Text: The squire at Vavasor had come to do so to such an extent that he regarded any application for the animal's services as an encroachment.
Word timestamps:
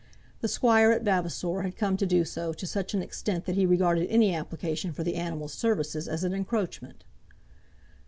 The 0.39 0.47
squire 0.47 0.89
at 0.91 1.03
Vavasor 1.03 1.61
had 1.61 1.75
come 1.77 1.95
to 1.97 2.07
do 2.07 2.25
so 2.25 2.53
to 2.53 2.65
such 2.65 2.95
an 2.95 3.03
extent 3.03 3.45
that 3.45 3.53
he 3.53 3.67
regarded 3.67 4.07
any 4.09 4.33
application 4.33 4.93
for 4.93 5.03
the 5.03 5.13
animal's 5.13 5.53
services 5.53 6.07
as 6.07 6.23
an 6.23 6.33
encroachment. 6.33 7.03